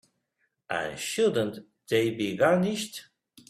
[0.67, 3.09] And shouldn't they be garnished?